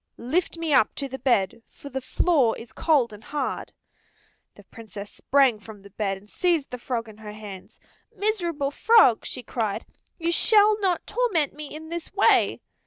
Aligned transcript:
Lift 0.17 0.57
me 0.57 0.73
up 0.73 0.95
to 0.95 1.07
the 1.07 1.19
bed, 1.19 1.61
for 1.69 1.89
the 1.89 2.01
floor 2.01 2.57
is 2.57 2.73
cold 2.73 3.13
and 3.13 3.23
hard." 3.23 3.71
The 4.55 4.63
Princess 4.63 5.11
sprang 5.11 5.59
from 5.59 5.83
the 5.83 5.91
bed 5.91 6.17
and 6.17 6.27
seized 6.27 6.71
the 6.71 6.79
frog 6.79 7.07
in 7.07 7.17
her 7.17 7.33
hands. 7.33 7.79
"Miserable 8.17 8.71
frog," 8.71 9.23
she 9.27 9.43
cried, 9.43 9.85
"you 10.17 10.31
shall 10.31 10.79
not 10.79 11.05
torment 11.05 11.53
me 11.53 11.75
in 11.75 11.89
this 11.89 12.11
way." 12.15 12.61